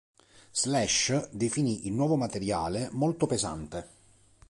[0.51, 3.87] Slash definì il nuovo materiale "molto pesante".